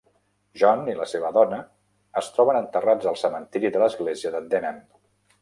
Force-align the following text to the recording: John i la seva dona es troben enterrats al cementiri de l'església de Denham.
John 0.61 0.79
i 0.93 0.95
la 0.99 1.05
seva 1.11 1.29
dona 1.35 1.59
es 2.21 2.31
troben 2.39 2.59
enterrats 2.61 3.11
al 3.13 3.21
cementiri 3.25 3.73
de 3.77 3.85
l'església 3.87 4.35
de 4.39 4.45
Denham. 4.57 4.83